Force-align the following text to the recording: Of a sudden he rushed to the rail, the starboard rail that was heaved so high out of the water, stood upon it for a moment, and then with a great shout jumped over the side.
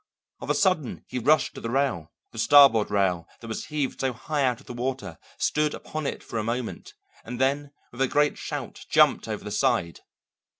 Of 0.39 0.49
a 0.49 0.55
sudden 0.55 1.05
he 1.07 1.19
rushed 1.19 1.53
to 1.53 1.61
the 1.61 1.69
rail, 1.69 2.11
the 2.31 2.39
starboard 2.39 2.89
rail 2.89 3.27
that 3.39 3.47
was 3.47 3.65
heaved 3.65 3.99
so 4.01 4.13
high 4.13 4.43
out 4.43 4.59
of 4.59 4.65
the 4.65 4.73
water, 4.73 5.19
stood 5.37 5.75
upon 5.75 6.07
it 6.07 6.23
for 6.23 6.39
a 6.39 6.43
moment, 6.43 6.95
and 7.23 7.39
then 7.39 7.71
with 7.91 8.01
a 8.01 8.07
great 8.07 8.35
shout 8.35 8.87
jumped 8.89 9.27
over 9.27 9.43
the 9.43 9.51
side. 9.51 9.99